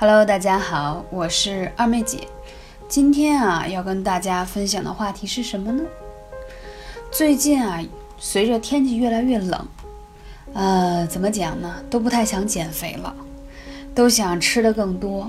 [0.00, 2.28] Hello，大家好，我是二妹姐。
[2.88, 5.82] 今天啊，要跟大家分享的话题是什么呢？
[7.10, 7.82] 最近啊，
[8.16, 9.66] 随着天气越来越冷，
[10.54, 11.82] 呃，怎么讲呢？
[11.90, 13.12] 都不太想减肥了，
[13.92, 15.28] 都想吃的更多。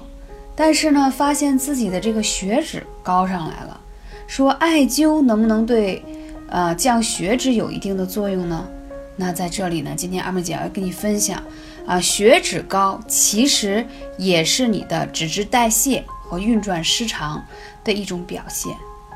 [0.56, 3.82] 但是呢，发现自己的这个血脂高上来了。
[4.28, 6.06] 说艾灸能不能对，
[6.48, 8.68] 呃，降血脂有一定的作用呢？
[9.16, 11.42] 那在这里呢，今天二妹姐要跟你分享，
[11.90, 13.84] 啊，血脂高其实
[14.16, 17.44] 也是你的脂质代谢和运转失常
[17.84, 18.72] 的一种表现。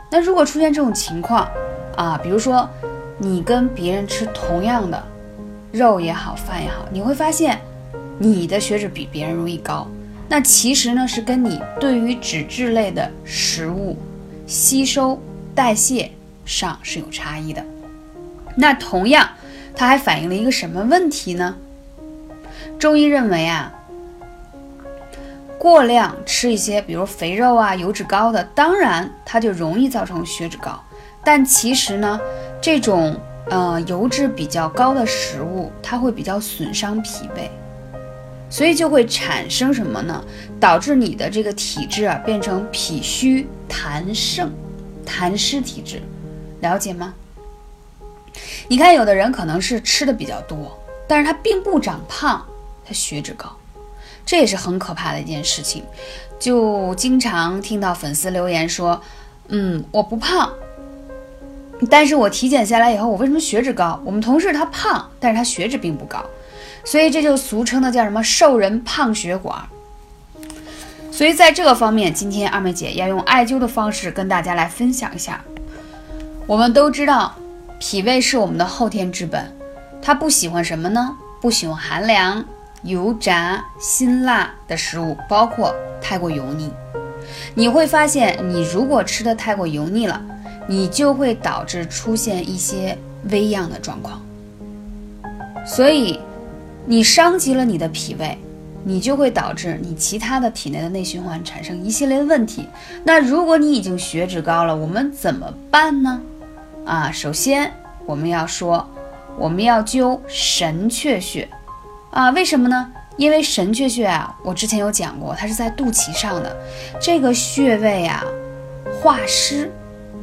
[0.09, 1.47] 那如果出现这种情况，
[1.95, 2.67] 啊，比如说
[3.19, 5.01] 你跟别人吃同样的
[5.71, 7.61] 肉也好，饭也好，你会发现
[8.17, 9.87] 你的血脂比别人容易高。
[10.27, 13.95] 那其实呢，是跟你对于脂质类的食物
[14.47, 15.21] 吸收
[15.53, 16.09] 代谢
[16.43, 17.63] 上是有差异的。
[18.57, 19.29] 那同样。
[19.75, 21.57] 它还反映了一个什么问题呢？
[22.79, 23.71] 中医认为啊，
[25.57, 30.77] 过量吃一些，比如肥肉啊、油脂高的，当然它就容易造成血脂高。
[31.23, 32.19] 但其实呢，
[32.61, 33.15] 这种
[33.49, 37.49] 呃油脂比较高的食物，它会比较损伤脾胃，
[38.49, 40.21] 所以就会产生什么呢？
[40.59, 44.51] 导致你的这个体质啊变成脾虚痰盛、
[45.05, 46.01] 痰湿体质，
[46.59, 47.13] 了解吗？
[48.67, 52.45] 你看，有的人可能是吃的比较多，但是他并不长胖，
[52.85, 53.49] 他血脂高，
[54.25, 55.83] 这也是很可怕的一件事情。
[56.39, 59.01] 就经常听到粉丝留言说
[59.47, 60.51] ：“嗯，我不胖，
[61.89, 64.01] 但是我体检下来以后，我为什么血脂高？
[64.03, 66.23] 我们同事他胖，但是他血脂并不高，
[66.83, 69.57] 所以这就俗称的叫什么‘瘦人胖血管’。
[71.11, 75.43] 所以在这个方面，今天二妹姐要用艾灸的方式跟大家来分享一下。
[76.47, 77.35] 我们都知道。
[77.79, 79.53] 脾胃是我们的后天之本，
[80.01, 81.17] 它不喜欢什么呢？
[81.41, 82.45] 不喜欢寒凉、
[82.83, 86.71] 油炸、辛辣的食物，包括太过油腻。
[87.55, 90.21] 你会发现，你如果吃的太过油腻了，
[90.67, 92.97] 你就会导致出现一些
[93.29, 94.21] 微恙的状况。
[95.65, 96.19] 所以，
[96.85, 98.37] 你伤及了你的脾胃，
[98.83, 102.67] 你就会导致你其他的体内的内循环产生一系列的问题。
[103.05, 106.21] 那如果你已经血脂高了，我们怎么办呢？
[106.85, 107.71] 啊，首先
[108.05, 108.85] 我们要说，
[109.37, 111.47] 我们要灸神阙穴
[112.13, 112.91] 啊，为什么呢？
[113.17, 116.55] 因为神阙穴啊，我之前有讲过，它是在肚脐上的，
[117.01, 118.23] 这个穴位啊，
[119.01, 119.71] 化湿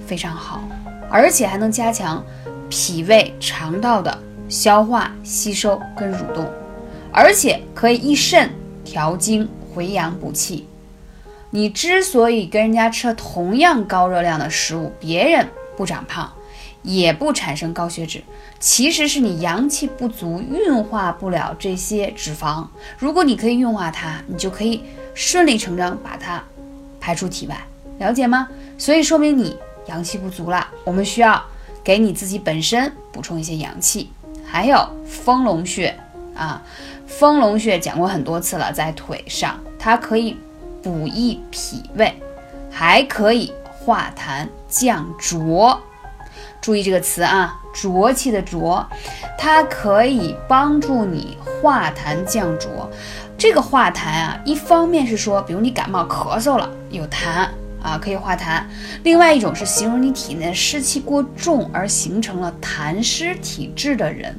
[0.07, 0.63] 非常好，
[1.11, 2.25] 而且还能加强
[2.69, 4.17] 脾胃肠道的
[4.49, 6.49] 消化吸收跟蠕动，
[7.13, 8.49] 而且可以益肾
[8.85, 10.69] 调经回阳补气。
[11.51, 15.45] 你之所以跟人家吃同样高热量的食物，别人
[15.77, 16.33] 不长胖。
[16.83, 18.23] 也不产生高血脂，
[18.59, 22.67] 其实是你阳气不足，运化不了这些脂肪。
[22.99, 24.83] 如果你可以运化它，你就可以
[25.15, 26.43] 顺理成章把它
[27.01, 27.57] 排出体外，
[27.99, 28.49] 了解吗？
[28.79, 29.57] 所以说明你
[29.87, 31.43] 阳气不足了，我们需要
[31.85, 34.11] 给你自己本身补充一些阳气。
[34.45, 35.97] 还有丰隆穴
[36.35, 36.63] 啊，
[37.07, 40.37] 丰隆穴讲过很多次了，在腿上，它可以
[40.83, 42.13] 补益脾胃，
[42.71, 45.81] 还可以化痰降浊。
[46.61, 48.87] 注意这个词啊，浊气的浊，
[49.39, 52.91] 它可以帮助你化痰降浊。
[53.39, 57.49] 这个化痰啊，一方面是说，比如你感冒咳嗽了有痰
[57.83, 58.63] 啊，可以化痰；
[59.03, 64.39] 另外一种是形容你体内湿气过重而形成了痰湿体质的人，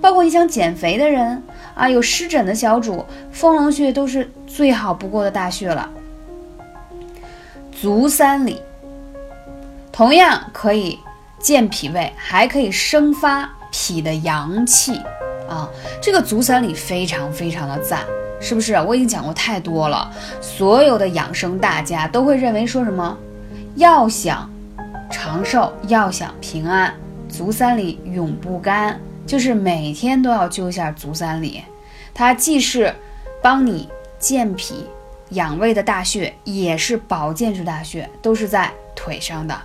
[0.00, 1.40] 包括你想减肥的人
[1.76, 5.88] 啊，有湿疹的小主，丰隆穴都是最好不过的大穴了。
[7.70, 8.60] 足三里
[9.92, 10.98] 同样可以。
[11.42, 14.94] 健脾胃还可以生发脾的阳气
[15.48, 15.68] 啊！
[16.00, 18.04] 这个足三里非常非常的赞，
[18.40, 18.74] 是不是？
[18.74, 20.10] 我已经讲过太多了，
[20.40, 23.18] 所有的养生大家都会认为说什么？
[23.74, 24.48] 要想
[25.10, 26.94] 长寿，要想平安，
[27.28, 31.62] 足三里永不干，就是每天都要灸一下足三里。
[32.14, 32.94] 它既是
[33.42, 34.86] 帮你健脾
[35.30, 39.58] 养胃的大穴，也是保健之大穴，都是在腿上的。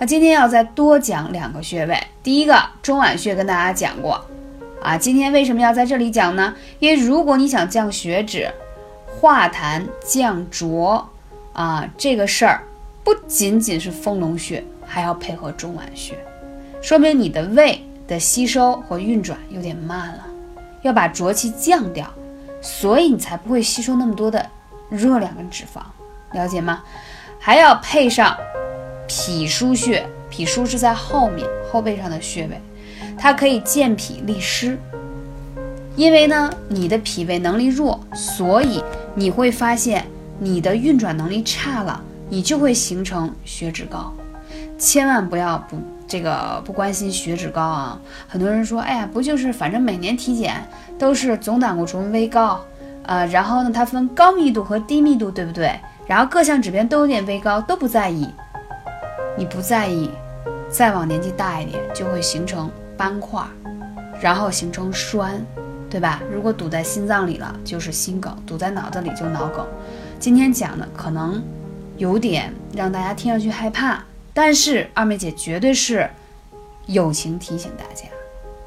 [0.00, 4.24] 那今天要再多讲两个穴位，第一个中脘穴跟大家讲过，
[4.80, 6.54] 啊，今天为什么要在这里讲呢？
[6.78, 8.48] 因为如果你想降血脂、
[9.06, 11.08] 化痰、降浊，
[11.52, 12.62] 啊，这个事儿
[13.02, 16.16] 不仅仅是丰隆穴，还要配合中脘穴，
[16.80, 20.24] 说明你的胃的吸收和运转有点慢了，
[20.82, 22.06] 要把浊气降掉，
[22.62, 24.48] 所以你才不会吸收那么多的
[24.90, 25.80] 热量跟脂肪，
[26.36, 26.84] 了解吗？
[27.40, 28.36] 还要配上。
[29.08, 32.60] 脾腧穴，脾腧是在后面后背上的穴位，
[33.18, 34.78] 它可以健脾利湿，
[35.96, 38.84] 因为呢，你的脾胃能力弱，所以
[39.14, 40.04] 你会发现
[40.38, 44.12] 你的运转能力差了，你就会形成血脂高。
[44.78, 45.76] 千万不要不
[46.06, 47.98] 这个不关心血脂高啊！
[48.28, 50.54] 很多人说，哎呀，不就是反正每年体检
[50.96, 52.60] 都是总胆固醇微高，
[53.04, 55.72] 呃，然后呢，它分高密度和低密度，对不对？
[56.06, 58.28] 然后各项指标都有点微高，都不在意。
[59.38, 60.10] 你不在意，
[60.68, 63.40] 再往年纪大一点，就会形成斑块，
[64.20, 65.40] 然后形成栓。
[65.90, 66.20] 对吧？
[66.30, 69.66] 如果堵在心脏里了，就是心梗；堵在脑子里就脑梗。
[70.20, 71.42] 今天讲的可能
[71.96, 74.04] 有点让大家听上去害怕，
[74.34, 76.06] 但是二妹姐绝对是
[76.84, 78.04] 友情提醒大家，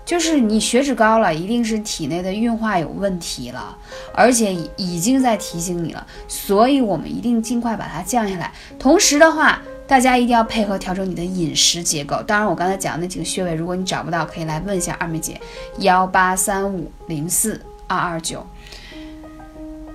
[0.04, 3.78] 就是你血脂高了，一定是体内的运化有问题了，
[4.16, 8.52] 而且已经在提醒你了，所以我们一定尽快把它降下来。
[8.80, 9.62] 同时的话。
[9.92, 12.24] 大家一定要配合调整你的饮食结构。
[12.24, 15.38] 当然，我刚才讲的那几个穴位，如果你找不到，可以来问一下二妹姐，
[15.80, 18.42] 幺八三五零四二二九。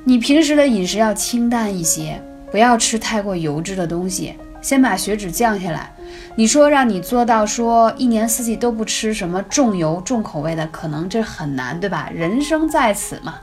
[0.05, 2.21] 你平时的饮食要清淡一些，
[2.51, 5.91] 不要吃太过油脂的东西，先把血脂降下来。
[6.35, 12.11] 你说让你做到说一年四季都不吃什么重油重口味的，可能这很难，对吧？
[12.15, 13.37] 人生在此嘛，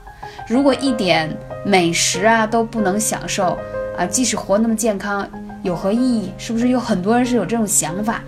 [0.46, 1.36] 如果一点
[1.66, 3.58] 美食啊都不能享受
[3.98, 5.28] 啊，即使活那么健康。
[5.64, 6.30] 有何意义？
[6.36, 8.22] 是不是有很多人是有这种想法？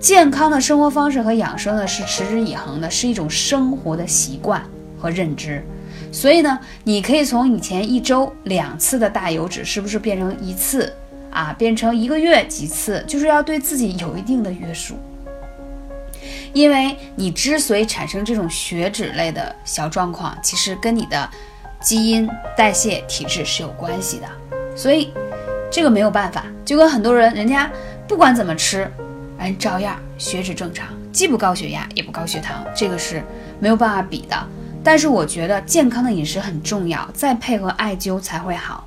[0.00, 4.60] 健康的生活方式和养生呢，是持之以恒的，是一种生活的习惯
[4.98, 5.64] 和认知。
[6.10, 10.92] 所以呢，你可以从以前一周两次的大油脂，是不是变成一次
[11.30, 11.54] 啊？
[11.56, 13.02] 变成一个月几次？
[13.06, 14.96] 就是要对自己有一定的约束。
[16.52, 21.30] 因为你之所以产生这种血脂类的小状况，其实跟你的
[21.80, 24.26] 基因、代谢、体质是有关系的。
[24.76, 25.12] 所以。
[25.74, 27.68] 这个没有办法，就跟很多人，人家
[28.06, 28.88] 不管怎么吃，
[29.36, 33.20] 人照样血脂正常，既不高血压也不高血糖，这个是
[33.58, 34.36] 没有办法比的。
[34.84, 38.86] 但是我觉得健康的饮食很重要，再配合艾灸才会好。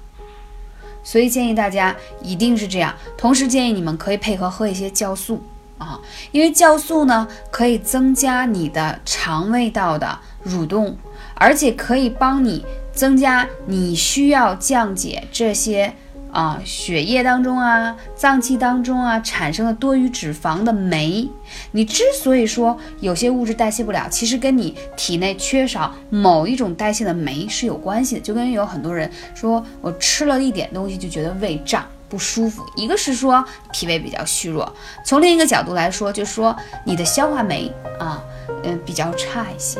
[1.04, 5.44] 所以建议大家一定是这样，同时建议你们可以配合喝一些酵素
[5.78, 6.00] 啊，
[6.32, 10.98] 因为酵素呢可以增加你的肠胃道的蠕动，
[11.36, 15.94] 而且可以帮你增加你需要降解这些。
[16.32, 21.28] 啊，血液当中啊，脏器当中啊，产生的多余脂肪的酶，
[21.72, 28.22] 你之所以说有些物质代谢不了，其实跟你体内缺少某一种代谢的酶是有关系的。
[28.22, 34.72] 就跟有很多人说我吃了一点东西就觉得胃胀不舒服，一个是说脾胃比较虚弱，
[35.04, 38.24] 从另一个角度来说，就说你的消化酶啊，
[38.64, 39.80] 嗯，比较差一些。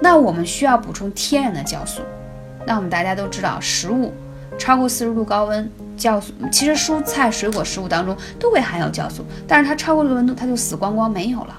[0.00, 2.02] 那我们需要补充天然的酵素。
[2.66, 4.12] 那我们大家都知道，食物
[4.58, 5.70] 超过四十度高温。
[5.98, 11.58] 酵素其实蔬菜水果食物当中都会含有酵素，但是它超过这个温度，它就死光光没有了。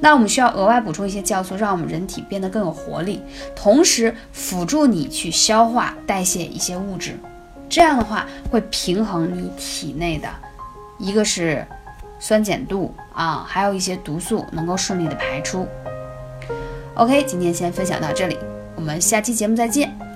[0.00, 3.20] 那我们需要额外补充一些酵素，让我们人体变得更有活力，
[3.56, 7.18] 同时辅助你去消化代谢一些物质。
[7.68, 10.28] 这样的话会平衡你体内的，
[10.98, 11.66] 一个是
[12.20, 15.66] 酸碱度啊，还有一些毒素能够顺利的排出。
[16.94, 18.38] OK，今天先分享到这里，
[18.76, 20.13] 我们下期节目再见。